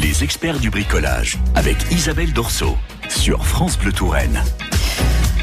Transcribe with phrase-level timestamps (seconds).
[0.00, 2.76] Les experts du bricolage avec Isabelle Dorso
[3.08, 4.42] sur France Bleu Touraine.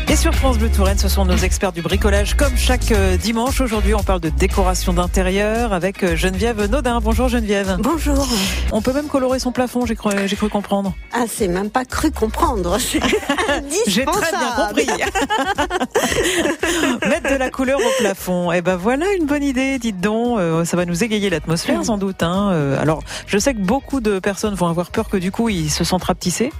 [0.09, 3.61] Et sur France Bleu Touraine, ce sont nos experts du bricolage comme chaque euh, dimanche.
[3.61, 6.99] Aujourd'hui, on parle de décoration d'intérieur avec euh, Geneviève Naudin.
[7.01, 7.77] Bonjour Geneviève.
[7.79, 8.27] Bonjour.
[8.71, 10.93] On peut même colorer son plafond, j'ai cru, comprendre.
[11.13, 12.77] Ah, c'est même pas cru comprendre.
[13.87, 14.87] J'ai très bien compris.
[17.09, 18.51] Mettre de la couleur au plafond.
[18.51, 20.39] Eh ben voilà une bonne idée, dites donc.
[20.39, 22.23] Euh, ça va nous égayer l'atmosphère sans doute.
[22.23, 22.77] Hein.
[22.79, 25.83] alors, je sais que beaucoup de personnes vont avoir peur que du coup ils se
[25.83, 26.51] sentent rapetissés,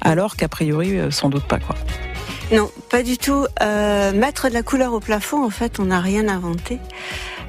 [0.00, 1.74] alors qu'a priori sans doute pas quoi.
[2.52, 3.46] Non, pas du tout.
[3.62, 6.78] Euh, mettre de la couleur au plafond, en fait, on n'a rien inventé.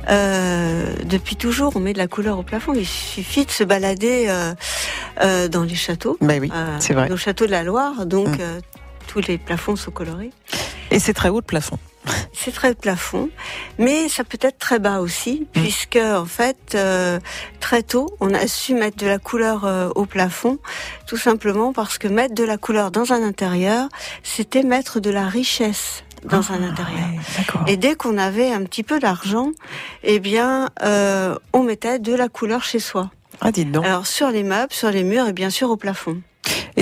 [0.09, 2.73] Euh, depuis toujours, on met de la couleur au plafond.
[2.73, 4.53] Il suffit de se balader euh,
[5.21, 6.17] euh dans les châteaux.
[6.21, 7.09] Ben oui, c'est vrai.
[7.09, 8.59] Nos châteaux de la Loire, donc euh,
[9.07, 10.31] tous les plafonds sont colorés.
[10.91, 11.77] Et c'est très haut le plafond.
[12.33, 13.29] C'est très plafond,
[13.77, 15.45] mais ça peut être très bas aussi, mmh.
[15.53, 17.19] puisque en fait euh,
[17.59, 20.59] très tôt on a su mettre de la couleur euh, au plafond,
[21.07, 23.89] tout simplement parce que mettre de la couleur dans un intérieur,
[24.23, 27.07] c'était mettre de la richesse dans un ah, intérieur.
[27.67, 29.51] et dès qu'on avait un petit peu d'argent,
[30.03, 33.09] eh bien, euh, on mettait de la couleur chez soi.
[33.41, 33.85] Ah, dites donc.
[33.85, 36.21] Alors sur les meubles, sur les murs et bien sûr au plafond.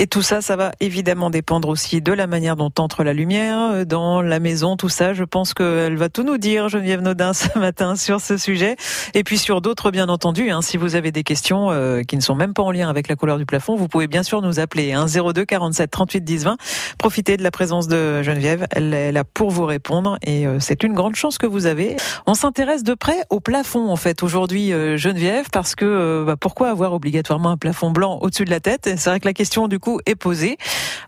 [0.00, 3.58] Et tout ça, ça va évidemment dépendre aussi de la manière dont entre la lumière
[3.72, 5.12] euh, dans la maison, tout ça.
[5.12, 8.76] Je pense qu'elle va tout nous dire, Geneviève Naudin, ce matin sur ce sujet.
[9.14, 10.50] Et puis sur d'autres, bien entendu.
[10.50, 13.08] Hein, si vous avez des questions euh, qui ne sont même pas en lien avec
[13.08, 14.92] la couleur du plafond, vous pouvez bien sûr nous appeler.
[14.92, 16.56] Hein, 02 47 38 10 20.
[16.98, 18.66] Profitez de la présence de Geneviève.
[18.70, 20.18] Elle est là pour vous répondre.
[20.22, 21.96] Et euh, c'est une grande chance que vous avez.
[22.26, 26.92] On s'intéresse de près au plafond, en fait, aujourd'hui, Geneviève, parce que bah, pourquoi avoir
[26.92, 28.90] obligatoirement un plafond blanc au-dessus de la tête?
[28.96, 30.58] C'est vrai que la question, du coup, est posé.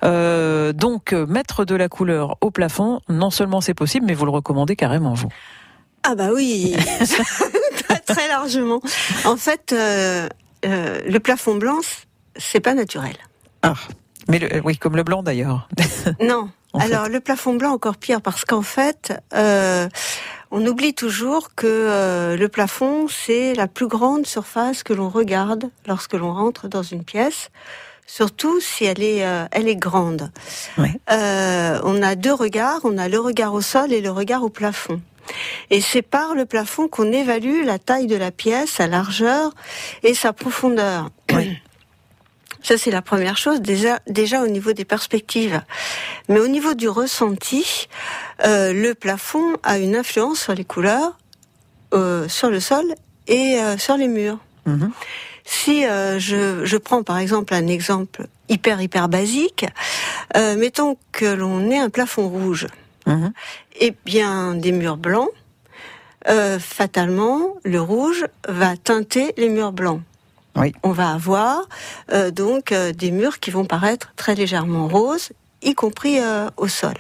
[0.02, 4.30] Euh, donc mettre de la couleur au plafond, non seulement c'est possible, mais vous le
[4.30, 5.28] recommandez carrément vous.
[6.02, 6.74] Ah bah oui,
[8.06, 8.80] très largement.
[9.24, 10.28] En fait, euh,
[10.64, 11.78] euh, le plafond blanc,
[12.36, 13.14] c'est pas naturel.
[13.62, 13.74] Ah,
[14.28, 15.68] mais oui, comme le blanc d'ailleurs.
[16.20, 16.48] non.
[16.72, 23.08] Alors le plafond blanc encore pire parce qu'en fait, on oublie toujours que le plafond
[23.08, 27.50] c'est la plus grande surface que l'on regarde lorsque l'on rentre dans une pièce
[28.10, 30.32] surtout si elle est, euh, elle est grande.
[31.10, 34.48] Euh, on a deux regards, on a le regard au sol et le regard au
[34.48, 35.00] plafond.
[35.70, 39.52] Et c'est par le plafond qu'on évalue la taille de la pièce, sa largeur
[40.02, 41.10] et sa profondeur.
[42.62, 45.62] Ça, c'est la première chose, déjà, déjà au niveau des perspectives.
[46.28, 47.88] Mais au niveau du ressenti,
[48.44, 51.16] euh, le plafond a une influence sur les couleurs,
[52.28, 52.84] sur le sol
[53.28, 54.38] et sur les murs.
[54.66, 54.92] Mhm.
[55.52, 59.66] Si euh, je, je, prends par exemple un exemple hyper hyper basique,
[60.36, 62.68] euh, mettons que l'on ait un plafond rouge,
[63.06, 63.32] mhm.
[63.80, 65.28] et bien des murs blancs,
[66.28, 70.00] euh, fatalement le rouge va teinter les murs blancs.
[70.54, 70.72] Oui.
[70.84, 71.68] On va avoir
[72.12, 75.30] euh, donc euh, des murs qui vont paraître très légèrement roses,
[75.62, 76.20] y compris
[76.56, 76.94] au sol.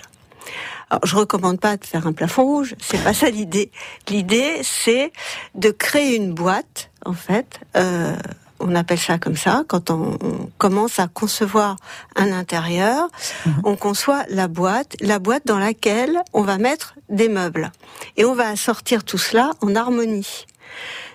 [0.90, 3.70] Alors, je recommande pas de faire un plafond rouge, c'est pas ça l'idée.
[4.08, 5.12] L'idée, c'est
[5.54, 7.60] de créer une boîte, en fait.
[7.76, 8.16] Euh,
[8.60, 10.18] on appelle ça comme ça, quand on,
[10.58, 11.76] commence à concevoir
[12.16, 13.08] un intérieur,
[13.46, 13.62] mhm.
[13.64, 17.72] on conçoit la boîte, la boîte dans laquelle on va mettre des meubles.
[18.16, 20.46] Et on va assortir tout cela en harmonie.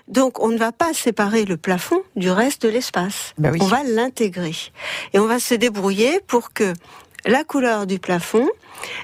[0.08, 3.34] Donc on ne va pas séparer le plafond du reste de l'espace.
[3.38, 4.56] Bah on va l'intégrer.
[5.14, 6.74] Et on va se débrouiller pour que
[7.26, 8.48] la couleur du plafond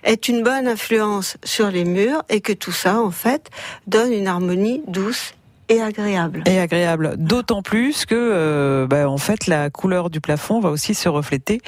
[0.03, 3.49] est une bonne influence sur les murs et que tout ça, en fait,
[3.87, 5.33] donne une harmonie douce
[5.71, 6.43] et agréable.
[6.45, 7.15] Et agréable.
[7.17, 11.61] D'autant plus que, euh, bah, en fait, la couleur du plafond va aussi se refléter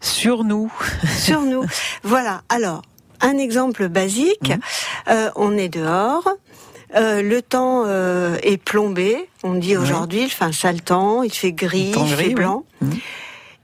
[0.00, 0.72] sur nous.
[1.18, 1.64] Sur nous.
[2.02, 2.42] voilà.
[2.48, 2.82] Alors,
[3.20, 4.50] un exemple basique.
[4.50, 5.10] Mmh.
[5.10, 6.28] Euh, on est dehors.
[6.94, 9.28] Euh, le temps euh, est plombé.
[9.42, 12.64] On dit aujourd'hui, il fait un sale temps, il fait gris, il fait blanc.
[12.80, 12.90] Mmh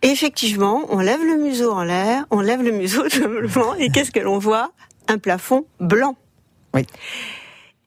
[0.03, 4.20] effectivement, on lève le museau en l'air, on lève le museau simplement, et qu'est-ce que
[4.20, 4.72] l'on voit?
[5.09, 6.16] Un plafond blanc.
[6.74, 6.86] Oui.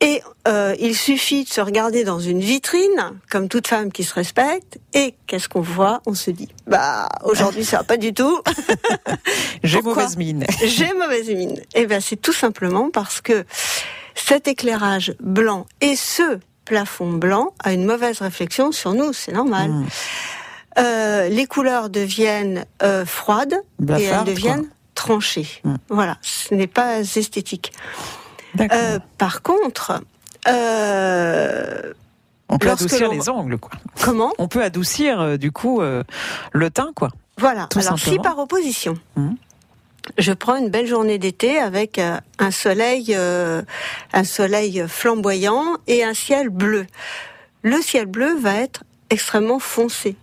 [0.02, 4.14] Et euh, il suffit de se regarder dans une vitrine, comme toute femme qui se
[4.14, 6.02] respecte, et qu'est-ce qu'on voit?
[6.06, 8.42] On se dit, bah aujourd'hui ça va pas du tout.
[9.64, 10.46] J'ai mauvaise mine.
[10.64, 11.58] J'ai mauvaise mine.
[11.74, 13.46] Et eh bien c'est tout simplement parce que
[14.16, 19.70] cet éclairage blanc et ce plafond blanc a une mauvaise réflexion sur nous, c'est normal.
[19.70, 19.88] Mmh.
[20.78, 23.56] Euh, les couleurs deviennent euh, froides
[23.88, 25.48] et elles deviennent tranchées.
[25.64, 25.76] Hmm.
[25.90, 27.72] Voilà, ce n'est pas esthétique.
[28.60, 30.02] Euh, par contre,
[30.48, 33.72] on peut adoucir les angles, quoi.
[34.02, 37.10] Comment On peut adoucir du coup le teint, quoi.
[37.38, 37.68] Voilà.
[37.76, 38.98] Alors si par opposition.
[39.16, 39.34] Hmm.
[40.20, 46.50] Je prends une belle journée d'été avec un soleil, un soleil flamboyant et un ciel
[46.50, 46.86] bleu.
[47.64, 50.16] Le ciel bleu va être extrêmement foncé.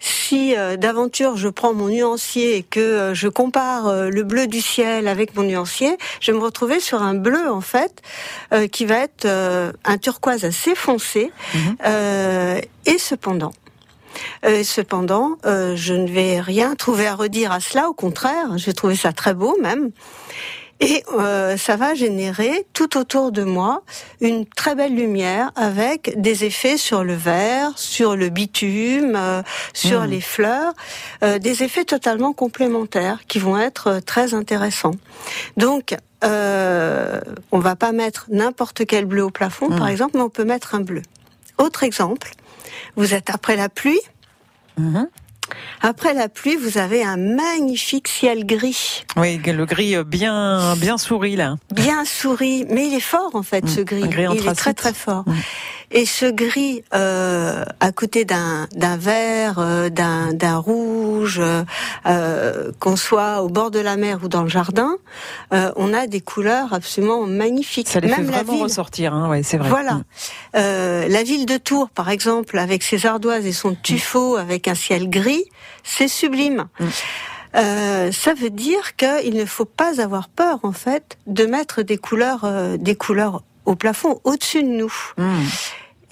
[0.00, 4.46] Si euh, d'aventure je prends mon nuancier et que euh, je compare euh, le bleu
[4.46, 8.02] du ciel avec mon nuancier, je vais me retrouver sur un bleu en fait
[8.72, 11.76] qui va être un turquoise assez foncé mhm.
[12.86, 13.52] et cependant.
[14.64, 17.88] cependant, je ne vais rien trouver à redire à cela.
[17.88, 19.90] Au contraire, je vais trouver ça très beau même.
[20.80, 23.82] Et euh, ça va générer tout autour de moi
[24.22, 29.42] une très belle lumière avec des effets sur le verre, sur le bitume, euh,
[29.74, 30.10] sur hmm.
[30.10, 30.72] les fleurs,
[31.22, 34.94] euh, des effets totalement complémentaires qui vont être très intéressants.
[35.58, 35.94] Donc,
[36.24, 37.20] euh,
[37.52, 39.90] on va pas mettre n'importe quel bleu au plafond, par hmm.
[39.90, 41.02] exemple, mais on peut mettre un bleu.
[41.58, 42.30] Autre exemple,
[42.96, 44.00] vous êtes après la pluie.
[44.78, 45.08] Mhm.
[45.80, 49.04] Après la pluie, vous avez un magnifique ciel gris.
[49.16, 51.56] Oui, le gris euh, bien bien souris là.
[51.74, 53.84] Bien souris, mais il est fort en fait ce mm.
[53.84, 54.04] gris.
[54.34, 55.24] il est très très fort.
[55.26, 55.34] Mm.
[55.92, 61.42] Et ce gris euh, à côté d'un d'un vert, euh, d'un d'un rouge,
[62.06, 64.96] euh, qu'on soit au bord de la mer ou dans le jardin,
[65.52, 67.88] euh, on a des couleurs absolument magnifiques.
[67.88, 69.68] Ça les Même fait vraiment ressortir, hein, ouais, c'est vrai.
[69.68, 69.94] Voilà.
[69.94, 70.04] Mm.
[70.56, 74.74] Euh, la ville de Tours, par exemple, avec ses ardoises et son tuffeau, avec un
[74.74, 75.39] ciel gris,
[75.82, 76.68] c'est sublime.
[77.56, 81.98] Euh, ça veut dire qu'il ne faut pas avoir peur en fait de mettre des
[81.98, 84.92] couleurs, euh, des couleurs au plafond au-dessus de nous.
[85.16, 85.44] Hmm.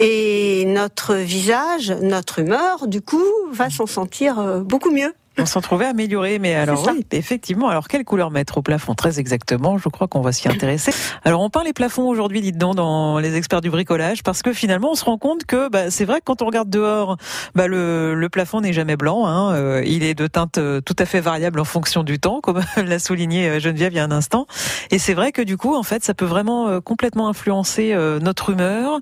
[0.00, 5.12] Et notre visage, notre humeur, du coup, va s'en sentir euh, beaucoup mieux.
[5.38, 7.68] On s'en trouvait amélioré, mais alors oui, effectivement.
[7.68, 8.94] Alors quelle couleur mettre au plafond?
[8.94, 9.78] Très exactement.
[9.78, 10.92] Je crois qu'on va s'y intéresser.
[11.24, 14.52] Alors on parle les plafonds aujourd'hui, dites donc, dans les experts du bricolage, parce que
[14.52, 17.16] finalement on se rend compte que bah, c'est vrai que quand on regarde dehors,
[17.54, 19.26] bah, le, le plafond n'est jamais blanc.
[19.26, 19.54] Hein.
[19.54, 22.60] Euh, il est de teinte euh, tout à fait variable en fonction du temps, comme
[22.76, 24.46] l'a souligné euh, Geneviève il y a un instant.
[24.90, 29.00] Et c'est vrai que du coup, en fait, ça peut vraiment complètement influencer notre humeur.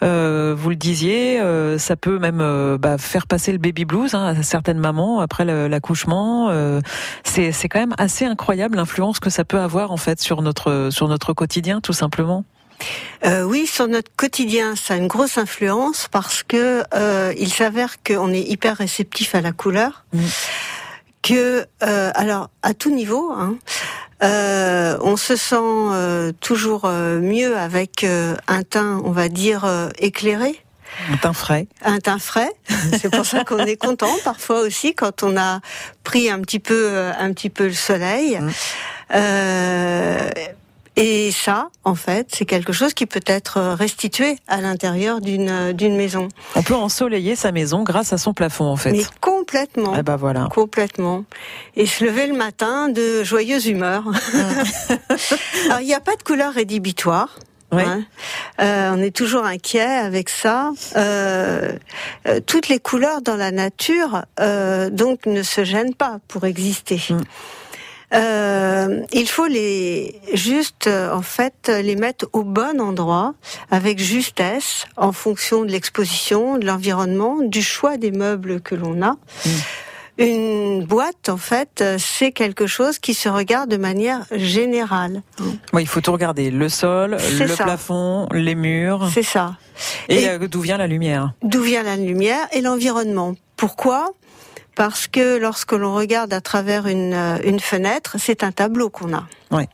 [0.00, 1.40] vous le disiez,
[1.78, 5.75] ça peut même bah, faire passer le baby blues hein, à certaines mamans après la
[5.76, 6.48] l'accouchement.
[6.50, 6.80] Euh,
[7.24, 11.06] c'est quand même assez incroyable l'influence que ça peut avoir en fait sur notre sur
[11.08, 12.44] notre quotidien tout simplement.
[13.24, 18.02] Euh, oui, sur notre quotidien, ça a une grosse influence parce que euh, il s'avère
[18.02, 20.04] qu'on est hyper réceptif à la couleur.
[20.12, 20.20] Mm.
[21.22, 23.56] Que alors à tout niveau, hein,
[24.20, 29.66] on se sent toujours mieux avec un teint, on va dire
[29.98, 30.65] éclairé.
[31.12, 31.66] Un teint frais.
[31.84, 32.50] Un teint frais.
[32.98, 35.60] C'est pour ça qu'on est content parfois aussi quand on a
[36.04, 38.38] pris un petit peu, euh, un petit peu le soleil.
[38.38, 38.50] Mmh.
[39.14, 40.30] Euh,
[40.98, 45.94] et ça, en fait, c'est quelque chose qui peut être restitué à l'intérieur d'une d'une
[45.94, 46.28] maison.
[46.54, 48.92] On peut ensoleiller sa maison grâce à son plafond, en fait.
[48.92, 49.94] Mais complètement.
[49.98, 50.48] Eh ben voilà.
[50.50, 51.24] Complètement.
[51.76, 54.04] Et se lever le matin de joyeuse humeur.
[54.04, 54.14] Mmh.
[55.66, 57.38] Alors, il n'y a pas de couleur rédhibitoire.
[57.72, 58.04] Hein.
[58.60, 60.72] Euh, on est toujours inquiet avec ça.
[60.96, 61.72] Euh,
[62.26, 64.24] euh, toutes les couleurs dans la nature,
[64.90, 67.00] donc, ne se gênent pas pour exister.
[67.10, 69.04] Mm.
[69.12, 73.34] il faut les juste en fait les mettre au bon endroit
[73.70, 79.12] avec justesse en fonction de l'exposition, de l'environnement, du choix des meubles que l'on a.
[79.12, 79.50] Mm.
[80.18, 85.22] Une boîte, en fait, c'est quelque chose qui se regarde de manière générale.
[85.72, 86.50] Oui, il faut tout regarder.
[86.50, 89.08] Le sol, le plafond, les murs.
[89.12, 89.56] C'est ça.
[90.08, 93.34] Et, euh, d'où vient la lumière D'où vient la lumière et l'environnement.
[93.56, 94.12] Pourquoi?
[94.74, 99.14] Parce que lorsque l'on regarde à travers une, euh, une fenêtre, c'est un tableau qu'on
[99.14, 99.24] a.
[99.50, 99.64] Oui.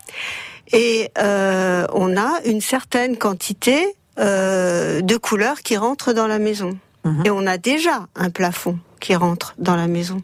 [0.73, 3.85] Et euh, on a une certaine quantité
[4.19, 6.78] euh, de couleurs qui rentrent dans la maison.
[7.05, 7.23] Mhm.
[7.26, 10.23] Et on a déjà un plafond qui rentre dans la maison.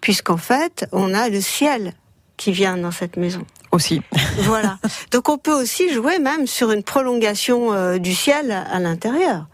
[0.00, 1.92] Puisqu'en fait, on a le ciel
[2.38, 3.44] qui vient dans cette maison.
[3.72, 4.00] Aussi.
[4.40, 4.78] voilà.
[5.10, 9.46] Donc on peut aussi jouer même sur une prolongation euh, du ciel à l'intérieur.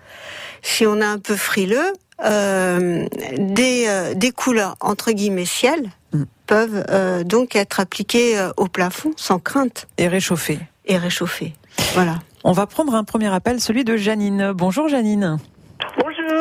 [0.62, 1.92] Si on est un peu frileux,
[2.24, 6.22] euh, des, euh, des couleurs entre guillemets ciel mm.
[6.46, 9.88] peuvent donc être appliquées au plafond sans crainte.
[9.98, 10.60] Et réchauffer.
[10.86, 11.54] Et réchauffer.
[11.94, 12.20] Voilà.
[12.44, 14.52] On va prendre un premier appel, celui de Janine.
[14.52, 15.38] Bonjour Janine.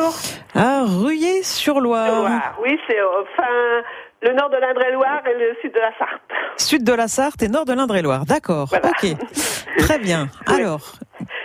[0.01, 0.13] Bonjour.
[0.55, 2.57] Ah, Ruyé-sur-Loire.
[2.61, 3.83] Oui, c'est euh, enfin
[4.21, 6.21] le nord de l'Indre-et-Loire et le sud de la Sarthe.
[6.57, 8.67] Sud de la Sarthe et nord de l'Indre-et-Loire, d'accord.
[8.73, 9.11] Ok,
[9.79, 10.27] très bien.
[10.47, 10.93] Alors.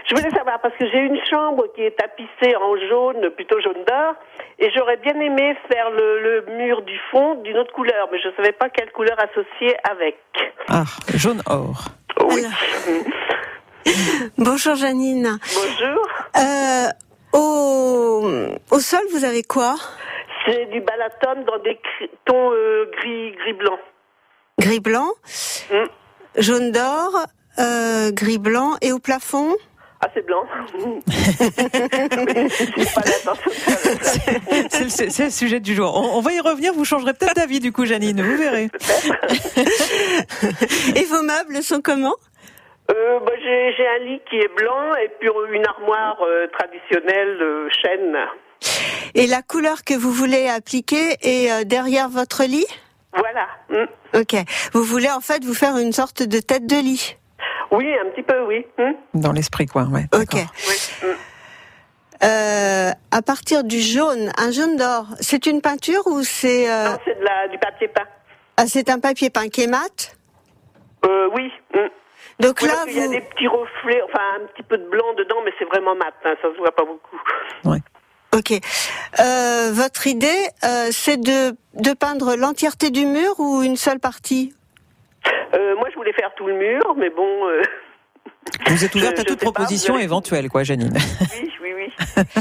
[0.08, 3.84] Je voulais savoir parce que j'ai une chambre qui est tapissée en jaune, plutôt jaune
[3.86, 4.14] d'or,
[4.58, 8.34] et j'aurais bien aimé faire le, mur du fond d'une autre couleur, mais je ne
[8.34, 10.16] savais pas quelle couleur associer avec.
[10.68, 10.84] Ah,
[11.14, 11.88] jaune or.
[12.30, 12.42] Oui.
[14.38, 15.38] Bonjour Janine.
[15.54, 16.06] Bonjour.
[16.36, 16.88] Euh,
[17.32, 18.30] au,
[18.70, 19.76] au sol, vous avez quoi?
[20.46, 21.78] C'est du balatone dans des
[22.24, 23.78] tons euh, gris, gris blanc.
[24.58, 25.08] Gris blanc,
[25.70, 25.84] mm.
[26.38, 27.26] jaune d'or,
[27.58, 29.56] euh, gris blanc et au plafond?
[30.00, 30.44] Ah, c'est blanc.
[34.88, 35.96] c'est le, sujet du jour.
[35.96, 36.74] On, va y revenir.
[36.74, 38.20] Vous changerez peut-être d'avis, du coup, Janine.
[38.20, 38.68] Vous verrez.
[40.94, 42.14] Et vos meubles sont comment?
[42.90, 47.68] Euh, bah, J'ai un lit qui est blanc et puis une armoire euh, traditionnelle euh,
[47.82, 48.16] chêne.
[49.14, 52.66] Et la couleur que vous voulez appliquer est euh, derrière votre lit?
[53.14, 53.46] Voilà.
[53.70, 54.18] Mm.
[54.20, 54.34] Ok.
[54.72, 57.16] Vous voulez en fait vous faire une sorte de tête de lit?
[57.70, 58.66] Oui, un petit peu, oui.
[58.78, 59.20] Mm.
[59.20, 59.84] Dans l'esprit, quoi.
[59.84, 60.34] Ouais, ok.
[61.02, 61.06] Mm.
[62.24, 66.90] Euh, à partir du jaune, un jaune d'or, c'est une peinture ou c'est euh...
[66.90, 68.06] Non, c'est du papier peint.
[68.56, 70.16] Ah, c'est un papier peint qui est mat?
[71.04, 71.52] Euh, Oui.
[72.38, 72.90] Donc là, vous...
[72.90, 75.64] il y a des petits reflets, enfin un petit peu de blanc dedans, mais c'est
[75.64, 77.20] vraiment mat, hein, ça se voit pas beaucoup.
[77.64, 77.78] Ouais.
[78.34, 78.52] Ok.
[79.20, 84.54] Euh, votre idée, euh, c'est de, de peindre l'entièreté du mur ou une seule partie?
[85.54, 87.48] Euh, Moi, je voulais faire tout le mur, mais bon.
[87.48, 87.62] Euh,
[88.66, 90.92] vous êtes ouverte à toute proposition éventuelle, quoi, Janine.
[91.40, 92.22] Oui, oui, oui.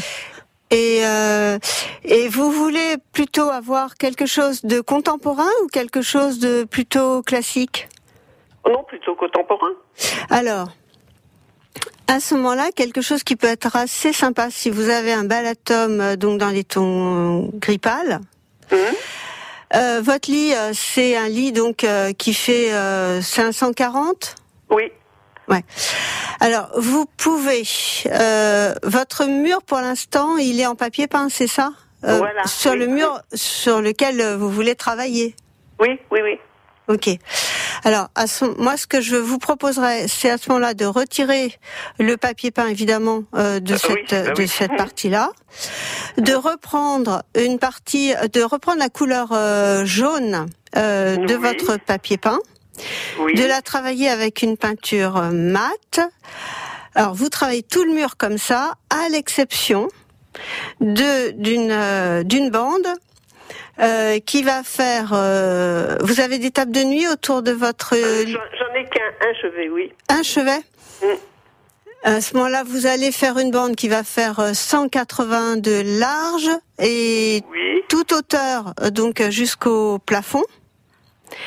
[0.72, 1.60] Et, euh,
[2.04, 7.88] et vous voulez plutôt avoir quelque chose de contemporain ou quelque chose de plutôt classique?
[8.68, 9.72] Non, plutôt contemporain.
[10.30, 10.70] Alors,
[12.08, 15.46] à ce moment-là, quelque chose qui peut être assez sympa si vous avez un bel
[15.46, 18.20] atome euh, donc dans les tons gris pâle.
[18.72, 18.76] Mmh.
[19.76, 22.70] Euh, votre lit, euh, c'est un lit donc euh, qui fait
[23.22, 24.36] 540.
[24.70, 24.92] Oui.
[25.48, 25.64] Ouais.
[26.40, 27.64] Alors, vous pouvez.
[28.84, 31.72] votre mur, pour l'instant, il est en papier peint, c'est ça?
[32.02, 32.46] Voilà.
[32.46, 35.36] Sur le mur sur lequel vous voulez travailler?
[35.80, 36.40] Oui, oui, oui.
[36.88, 37.10] Ok.
[37.84, 41.54] Alors, à ce, moi, ce que je vous proposerais, c'est à ce moment-là de retirer
[42.00, 44.48] le papier peint, évidemment, euh, de Ah cette oui, ah de oui.
[44.48, 45.32] cette partie-là,
[46.18, 51.42] de reprendre une partie, de reprendre la couleur euh, jaune euh, de Oui.
[51.42, 52.40] votre papier peint,
[53.20, 56.00] de la travailler avec une peinture euh, mate.
[56.94, 59.88] Alors, vous travaillez tout le mur comme ça, à l'exception
[60.82, 62.88] de d'une euh, d'une bande
[63.82, 65.12] euh, qui va faire.
[65.14, 69.34] euh, vous avez des tables de nuit autour de votre Euh, J'en ai qu'un un
[69.42, 69.92] chevet, oui.
[70.10, 70.60] un chevet.
[71.02, 71.08] Mm.
[72.08, 76.50] À ce moment-là, vous allez faire une bande qui va faire euh, 180 de large
[76.80, 80.44] et Oui, toute hauteur, euh, donc euh, jusqu'au plafond.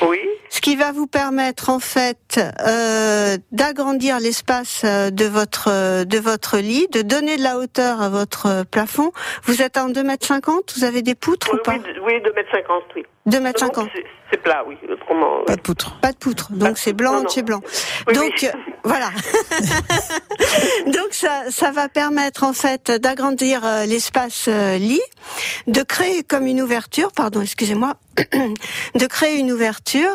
[0.03, 0.19] oui.
[0.51, 6.59] Ce qui va vous permettre en fait euh, d'agrandir l'espace euh, de votre de votre
[6.59, 9.13] lit, de donner de la hauteur à votre plafond.
[9.45, 11.73] Vous êtes en 2 mètres 50 Vous avez des poutres Oui, ou pas?
[11.73, 13.05] oui, de- oui, 2m50, oui.
[13.31, 14.77] 2 mètres Donc, 50 c'est- C'est plat, oui.
[14.91, 15.99] Autrement, Pas de poutre.
[16.03, 17.61] Pas de poutre, donc c'est blanc chez blanc.
[18.07, 18.49] Oui, donc oui.
[18.49, 18.53] euh,
[18.85, 19.09] voilà.
[20.87, 25.01] donc ça, ça va permettre en fait d'agrandir euh, l'espace euh, lit,
[25.67, 27.95] de créer comme une ouverture, pardon, excusez-moi,
[28.95, 30.13] de créer une ouverture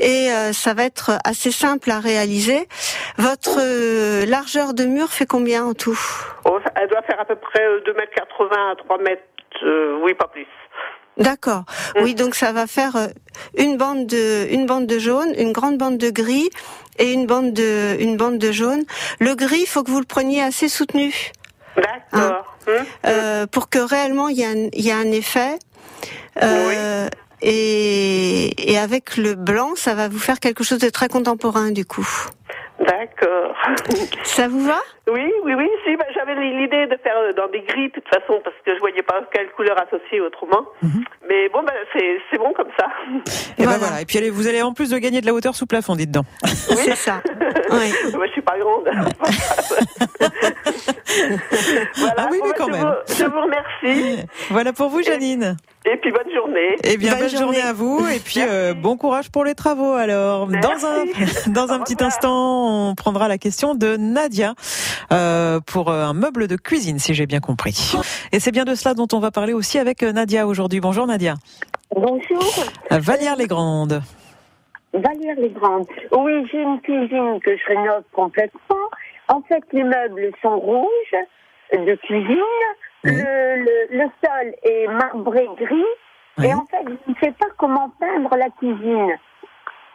[0.00, 2.68] et euh, ça va être assez simple à réaliser.
[3.18, 5.98] Votre euh, largeur de mur fait combien en tout?
[6.44, 9.22] Oh, elle doit faire à peu près euh, 2m80 à 3 mètres,
[9.62, 10.46] euh, oui, pas plus.
[11.16, 11.64] D'accord.
[12.00, 13.06] Oui, donc ça va faire euh,
[13.56, 16.50] une bande de une bande de jaune, une grande bande de gris
[16.98, 18.82] et une bande de une bande de jaune.
[19.20, 21.14] Le gris, il faut que vous le preniez assez soutenu
[21.76, 22.56] D'accord.
[22.66, 22.74] Hum,
[23.06, 25.58] euh, pour que réellement il y a un, il y a un effet.
[26.42, 27.08] Euh,
[27.42, 31.84] et, et avec le blanc, ça va vous faire quelque chose de très contemporain du
[31.84, 32.08] coup.
[32.80, 33.54] D'accord.
[34.24, 34.80] Ça vous va?
[35.08, 35.68] Oui, oui, oui.
[35.86, 38.74] Si, bah, j'avais l'idée de faire euh, dans des gris, de toute façon, parce que
[38.74, 40.64] je voyais pas quelle couleur associer autrement.
[41.28, 42.86] Mais bon, bah, c'est c'est bon comme ça.
[43.58, 43.78] Et ben Voilà.
[43.78, 44.00] voilà.
[44.00, 46.10] Et puis allez, vous allez en plus de gagner de la hauteur sous plafond, dites
[46.10, 46.24] donc.
[46.44, 47.20] C'est ça.
[47.70, 47.92] Oui.
[48.14, 48.84] Moi, je suis pas grande.
[51.96, 52.14] voilà.
[52.18, 52.82] Ah oui, Bon, mais bah, quand je même.
[52.82, 54.26] Vous, je vous remercie.
[54.50, 55.56] Voilà pour vous, Janine.
[55.86, 56.76] Et puis, bonne journée.
[56.84, 57.62] Eh bien, Bonne bonne journée journée.
[57.62, 59.92] à vous et puis euh, bon courage pour les travaux.
[59.94, 61.04] Alors, dans un
[61.52, 62.08] dans un Au petit revoir.
[62.08, 64.54] instant, on prendra la question de Nadia
[65.12, 67.94] euh, pour euh, un meuble de cuisine, si j'ai bien compris.
[68.32, 70.80] Et c'est bien de cela dont on va parler aussi avec euh, Nadia aujourd'hui.
[70.80, 71.34] Bonjour Nadia.
[71.94, 74.02] Bonjour, Vallière les Grandes.
[74.92, 75.86] Valérie Legrande.
[76.12, 78.86] Oui, j'ai une cuisine que je rénove complètement.
[79.28, 81.16] En fait, les meubles sont rouges
[81.72, 82.38] de cuisine.
[83.04, 83.10] Oui.
[83.10, 85.82] Le, le, le sol est marbré gris.
[86.38, 86.46] Oui.
[86.46, 89.18] Et en fait, je ne sais pas comment peindre la cuisine.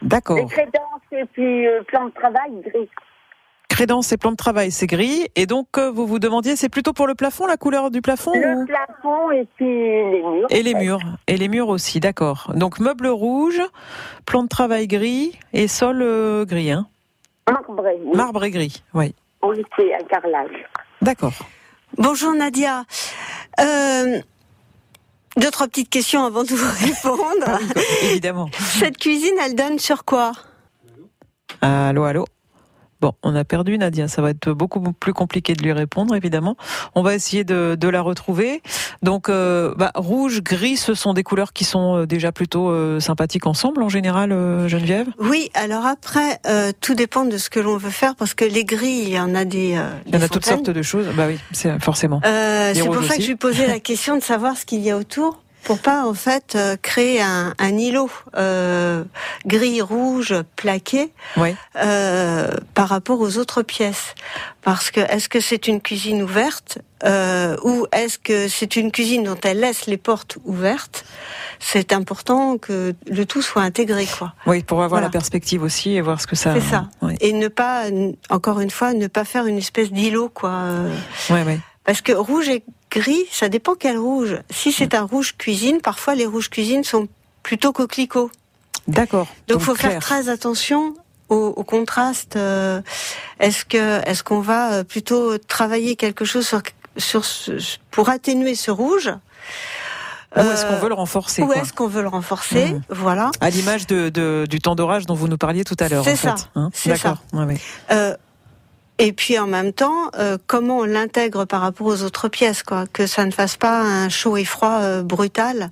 [0.01, 0.38] D'accord.
[0.38, 2.89] Les crédences et puis euh, plan de travail gris.
[3.79, 5.27] Crédence et plan de travail, c'est gris.
[5.38, 8.33] Et donc, euh, vous vous demandiez, c'est plutôt pour le plafond, la couleur du plafond
[8.36, 10.48] Le ou- plafond et puis les murs.
[10.50, 11.00] Et les murs.
[11.27, 12.51] Et les murs aussi, d'accord.
[12.55, 13.62] Donc, meuble rouge,
[14.25, 16.88] plan de travail gris et sol euh, gris, hein
[17.50, 17.95] Marbré.
[18.03, 18.17] oui.
[18.17, 19.15] Marbre et gris, oui.
[19.43, 20.51] Oui, c'est un carrelage.
[21.01, 21.31] D'accord.
[21.98, 22.83] Bonjour Nadia.
[23.62, 24.19] Euh,
[25.38, 27.59] deux trois petites questions avant de vous répondre.
[28.03, 28.50] Évidemment.
[28.59, 30.33] Cette cuisine, elle donne sur quoi?
[31.62, 32.25] Allô, allô?
[33.01, 36.58] Bon, on a perdu Nadia, ça va être beaucoup plus compliqué de lui répondre, évidemment.
[36.96, 38.62] On va essayer de, de la retrouver.
[39.03, 43.00] Donc, euh, bah, rouge, gris, ce sont des couleurs qui sont euh, déjà plutôt euh,
[43.00, 44.32] sympathiques ensemble, en général,
[44.68, 45.08] Geneviève?
[45.18, 46.41] Oui, alors après,
[46.82, 49.34] tout dépend de ce que l'on veut faire, parce que les gris, il y en
[49.34, 49.79] a des...
[50.06, 52.20] il y en a toutes sortes de choses, bah oui, c'est forcément.
[52.24, 54.98] c'est pour ça que je lui posais la question de savoir ce qu'il y a
[54.98, 59.04] autour pour pas en fait euh, créer un, un îlot euh,
[59.46, 61.12] gris rouge plaqué
[61.75, 64.16] euh, par rapport aux autres pièces.
[64.62, 69.24] Parce que est-ce que c'est une cuisine ouverte euh, ou est-ce que c'est une cuisine
[69.24, 71.06] dont elle laisse les portes ouvertes
[71.62, 74.34] c'est important que le tout soit intégré quoi.
[74.46, 76.89] Oui pour avoir la perspective aussi et voir ce que ça c'est ça.
[77.22, 77.86] Et ne pas
[78.30, 80.63] encore une fois ne pas faire une espèce d'îlot quoi.
[81.30, 81.60] Ouais, ouais.
[81.86, 84.38] Parce que rouge et gris, ça dépend quel rouge.
[84.50, 87.08] Si c'est un rouge cuisine, parfois les rouges cuisine sont
[87.43, 88.31] plutôt coquelicots.
[88.88, 89.27] D'accord.
[89.48, 90.96] Donc il faut faire très attention
[91.29, 92.36] au, contraste.
[92.36, 92.81] Euh,
[93.39, 96.62] est-ce que est-ce qu'on va euh, plutôt travailler quelque chose sur,
[96.98, 97.24] sur
[97.91, 99.12] pour atténuer ce rouge
[100.36, 102.81] ou est-ce qu'on veut le renforcer Ou est-ce qu'on veut le renforcer mmh.
[102.89, 103.31] Voilà.
[103.41, 106.03] À l'image de, du temps d'orage dont vous nous parliez tout à l'heure.
[106.03, 106.36] C'est ça.
[106.55, 107.17] Hein c'est ça.
[107.91, 108.15] Euh,
[109.00, 112.84] et puis en même temps, euh, comment on l'intègre par rapport aux autres pièces, quoi,
[112.91, 115.72] que ça ne fasse pas un chaud et froid euh, brutal.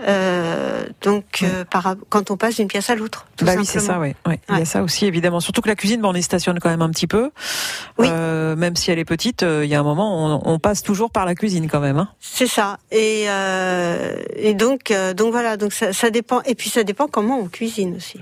[0.00, 3.26] Euh, donc, par, quand on passe d'une pièce à l'autre.
[3.42, 4.14] Bah oui, c'est ça, oui.
[4.26, 4.40] Ouais.
[4.48, 5.38] Il y a ça aussi, évidemment.
[5.38, 7.30] Surtout que la cuisine, bon, on y stationne quand même un petit peu.
[7.98, 8.08] Oui.
[8.10, 11.26] même si elle est petite, il y a un moment, on, on, passe toujours par
[11.26, 11.98] la cuisine quand même.
[11.98, 12.08] Hein.
[12.18, 12.78] C'est ça.
[12.90, 13.26] Et,
[14.36, 15.56] et donc, donc voilà.
[15.56, 16.40] Donc ça, ça, dépend.
[16.42, 18.20] Et puis ça dépend comment on cuisine aussi.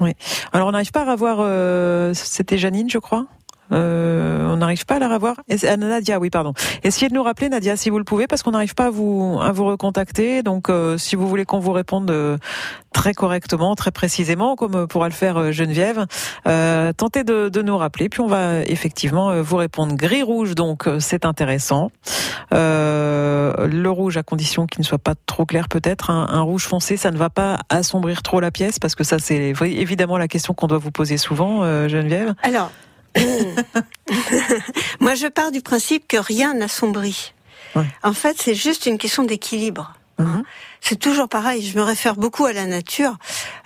[0.00, 0.12] Oui.
[0.54, 2.14] Alors on n'arrive pas à revoir.
[2.14, 3.26] C'était Janine, je crois?
[3.72, 5.36] Euh, on n'arrive pas à la revoir.
[5.48, 6.52] Et, Nadia, oui, pardon.
[6.82, 9.38] Essayez de nous rappeler, Nadia, si vous le pouvez, parce qu'on n'arrive pas à vous
[9.38, 10.42] recontacter.
[10.42, 12.38] Donc, euh, si vous voulez qu'on vous réponde euh,
[12.92, 16.06] très correctement, très précisément, comme pourra le faire Geneviève,
[16.44, 18.08] tentez de, de, nous rappeler.
[18.08, 19.94] Puis on va effectivement vous répondre.
[19.94, 21.90] Gris rouge, donc c'est intéressant.
[22.52, 26.10] le rouge, à condition qu'il ne soit pas trop clair, peut-être.
[26.10, 29.18] Un, un, rouge foncé, ça ne va pas assombrir trop la pièce, parce que ça,
[29.18, 32.34] c'est évidemment la question qu'on doit vous poser souvent, Geneviève.
[32.42, 32.70] Alors.
[35.00, 37.32] Moi, je pars du principe que rien n'assombrit.
[38.02, 39.92] En fait, c'est juste une question d'équilibre.
[40.18, 40.44] Mhm.
[40.80, 43.16] C'est toujours pareil, je me réfère beaucoup à la nature.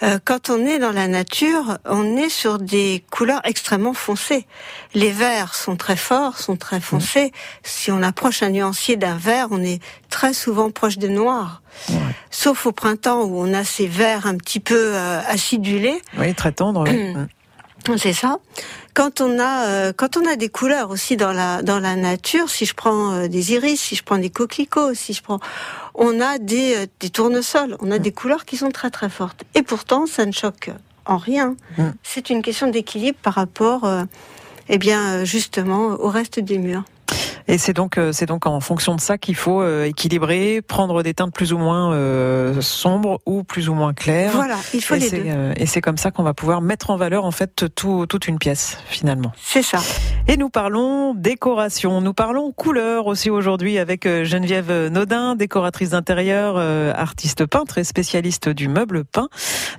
[0.03, 4.47] Euh, quand on est dans la nature, on est sur des couleurs extrêmement foncées.
[4.95, 7.31] Les verts sont très forts, sont très foncés.
[7.63, 11.63] Si on approche un nuancier d'un vert, on est très souvent proche des noirs.
[12.31, 16.01] Sauf au printemps où on a ces verts un petit peu euh, acidulés.
[16.19, 16.85] Oui, très tendres.
[17.97, 18.39] C'est ça.
[18.95, 22.51] Quand on a euh, quand on a des couleurs aussi dans la dans la nature,
[22.51, 25.41] si je prends euh, des iris, si je prends des coquelicots, si je prends,
[25.95, 29.45] on a des euh, des tournesols, on a des couleurs qui sont très très fortes.
[29.55, 30.71] Et pourtant, ça ne choque
[31.07, 31.57] en rien.
[31.79, 31.91] Mm.
[32.03, 33.89] C'est une question d'équilibre par rapport,
[34.69, 36.85] eh bien justement, au reste des murs.
[37.49, 41.03] Et c'est donc euh, c'est donc en fonction de ça qu'il faut euh, équilibrer, prendre
[41.03, 44.33] des teintes plus ou moins euh, sombres ou plus ou moins claires.
[44.33, 45.53] Voilà, il faut et les deux.
[45.57, 48.39] et c'est comme ça qu'on va pouvoir mettre en valeur en fait tout, toute une
[48.39, 49.33] pièce finalement.
[49.41, 49.79] C'est ça.
[50.29, 56.57] Et nous parlons décoration, nous parlons couleur aussi aujourd'hui avec Geneviève Nodin, décoratrice d'intérieur,
[56.97, 59.29] artiste peintre et spécialiste du meuble peint.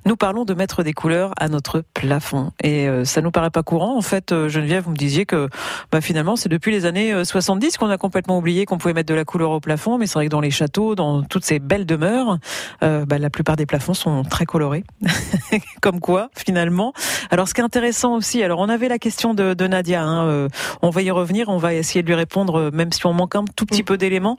[0.05, 3.97] Nous parlons de mettre des couleurs à notre plafond et ça nous paraît pas courant
[3.97, 4.33] en fait.
[4.47, 5.47] Geneviève, vous me disiez que
[5.91, 9.13] bah, finalement c'est depuis les années 70 qu'on a complètement oublié qu'on pouvait mettre de
[9.13, 11.85] la couleur au plafond, mais c'est vrai que dans les châteaux, dans toutes ces belles
[11.85, 12.37] demeures,
[12.81, 14.85] euh, bah, la plupart des plafonds sont très colorés.
[15.81, 16.93] Comme quoi, finalement.
[17.29, 20.47] Alors, ce qui est intéressant aussi, alors on avait la question de, Nadia, hein, euh,
[20.81, 23.35] on va y revenir, on va essayer de lui répondre, euh, même si on manque
[23.35, 24.37] un tout petit peu d'éléments.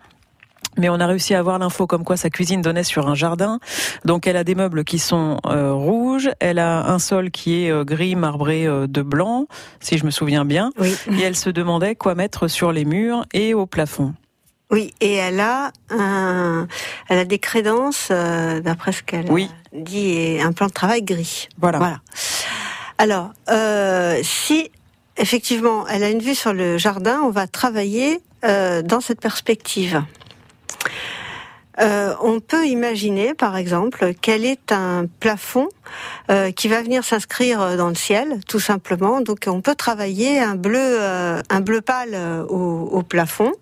[0.78, 3.58] Mais on a réussi à avoir l'info comme quoi sa cuisine donnait sur un jardin.
[4.04, 7.70] Donc elle a des meubles qui sont euh, rouges, elle a un sol qui est
[7.70, 9.46] euh, gris marbré euh, de blanc,
[9.80, 10.72] si je me souviens bien.
[10.78, 10.96] Oui.
[11.10, 14.14] Et elle se demandait quoi mettre sur les murs et au plafond.
[14.70, 16.66] Oui, et elle a un,
[17.10, 19.26] elle a des crédences, d'après ce qu'elle
[19.74, 21.48] dit, et un plan de travail gris.
[21.60, 21.76] Voilà.
[21.76, 22.00] voilà.
[22.96, 23.32] Alors,
[24.22, 24.70] si
[25.18, 30.02] effectivement elle a une vue sur le jardin, on va travailler dans cette perspective.
[31.80, 35.68] Euh, on peut imaginer, par exemple, quel est un plafond
[36.30, 39.20] euh, qui va venir s'inscrire dans le ciel, tout simplement.
[39.20, 42.14] Donc, on peut travailler un bleu, euh, un bleu pâle
[42.48, 43.52] au, plafond.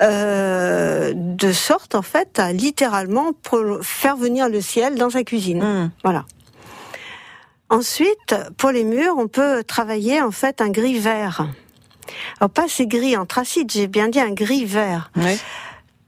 [0.00, 3.32] de sorte en fait à littéralement
[3.82, 5.62] faire venir le ciel dans sa cuisine.
[5.62, 5.90] Mmh.
[6.02, 6.24] Voilà.
[7.70, 11.46] Ensuite, pour les murs, on peut travailler en fait un gris vert.
[12.40, 15.10] Alors pas ces gris anthracite, j'ai bien dit un gris vert.
[15.16, 15.38] Oui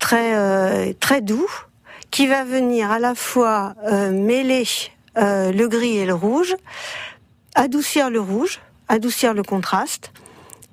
[0.04, 1.48] très euh, très doux
[2.10, 4.66] qui va venir à la fois euh, mêler
[5.16, 6.54] euh, le gris et le rouge,
[7.54, 10.12] adoucir le rouge adoucir le contraste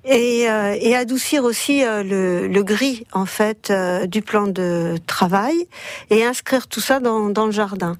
[0.04, 4.96] et, euh, et adoucir aussi euh, le, le, gris en fait euh, du plan de
[5.06, 5.66] travail
[6.10, 7.96] et inscrire tout ça dans, dans le jardin.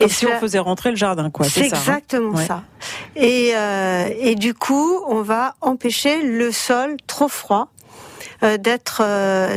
[0.00, 1.46] et si on faisait rentrer le jardin, quoi.
[1.46, 2.64] C'est hein exactement ça.
[3.14, 3.52] Et,
[4.20, 7.68] et du coup, on va empêcher le sol trop froid
[8.42, 9.02] d'être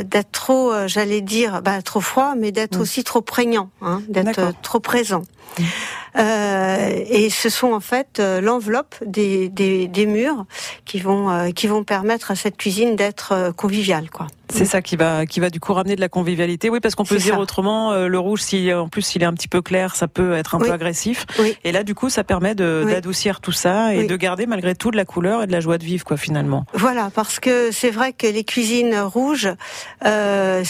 [0.04, 2.80] d'être trop, j'allais dire, bah, trop froid, mais d'être mm.
[2.80, 5.24] aussi trop prégnant, hein, d'être trop présent.
[5.58, 5.64] Mm.
[6.16, 10.46] Euh, et ce sont en fait euh, l'enveloppe des, des, des, murs
[10.84, 14.26] qui vont euh, qui vont permettre à cette cuisine d'être conviviale, quoi.
[14.50, 16.70] C'est ça qui va qui va du coup ramener de la convivialité.
[16.70, 19.48] Oui, parce qu'on peut dire autrement, le rouge, si en plus s'il est un petit
[19.48, 21.26] peu clair, ça peut être un peu agressif.
[21.64, 24.96] Et là, du coup, ça permet d'adoucir tout ça et de garder malgré tout de
[24.96, 26.64] la couleur et de la joie de vivre, quoi, finalement.
[26.72, 29.50] Voilà, parce que c'est vrai que les cuisines rouges.
[30.06, 30.64] Euh,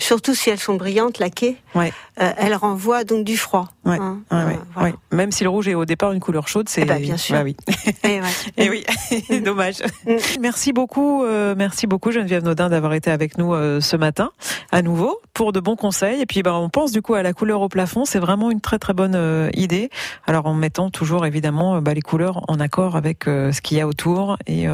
[0.00, 1.92] surtout si elles sont brillantes, laquées, ouais.
[2.20, 3.68] Euh, elles renvoient donc du froid.
[3.84, 3.98] Ouais.
[3.98, 4.94] Hein, ouais, euh, voilà.
[5.10, 7.36] Même si le rouge est au départ une couleur chaude, c'est eh ben, bien sûr.
[7.36, 7.56] Bah oui.
[8.04, 8.20] Et,
[8.56, 8.84] Et oui,
[9.42, 9.82] dommage.
[10.06, 10.16] Mm.
[10.40, 14.32] merci beaucoup, euh, merci beaucoup Geneviève Naudin d'avoir été avec nous euh, ce matin
[14.70, 16.20] à nouveau pour de bons conseils.
[16.20, 18.60] Et puis bah, on pense du coup à la couleur au plafond, c'est vraiment une
[18.60, 19.90] très très bonne euh, idée.
[20.26, 23.86] Alors en mettant toujours évidemment bah, les couleurs en accord avec ce qu'il y a
[23.86, 24.66] autour et,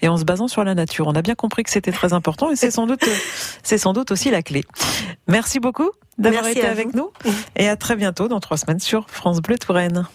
[0.00, 1.06] et en se basant sur la nature.
[1.06, 3.04] On a bien compris que c'était très important et c'est sans doute
[3.62, 4.64] c'est sans doute aussi la clé.
[5.28, 7.10] Merci beaucoup d'avoir été avec nous
[7.56, 10.06] et à très bientôt dans trois semaines sur France Bleu Touraine.